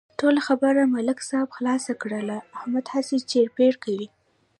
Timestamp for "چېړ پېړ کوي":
3.29-4.07